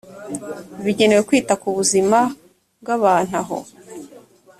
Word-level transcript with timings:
bigenewe 0.83 1.21
kwita 1.29 1.53
ku 1.61 1.67
buzima 1.77 2.19
bw 2.81 2.87
abantu 2.97 3.33
aho 3.41 3.59